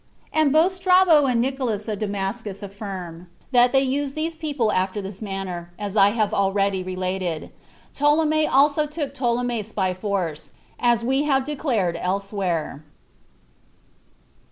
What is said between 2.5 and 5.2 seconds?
affirm, that they used these people after